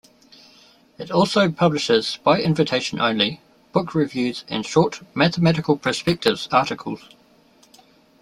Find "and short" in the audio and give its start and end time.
4.47-5.01